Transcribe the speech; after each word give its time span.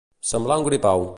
Semblar 0.29 0.57
un 0.61 0.65
gripau. 0.69 1.09